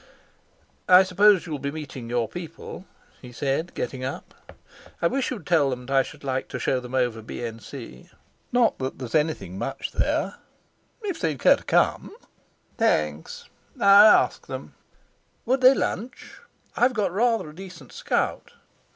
[0.89, 2.85] "I suppose you'll be meeting your people?"
[3.21, 4.33] he said, getting up.
[4.99, 9.13] "I wish you'd tell them I should like to show them over B.N.C.—not that there's
[9.13, 12.15] anything much there—if they'd care to come."
[12.79, 13.47] "Thanks,
[13.79, 14.73] I'll ask them."
[15.45, 16.39] "Would they lunch?
[16.75, 18.53] I've got rather a decent scout."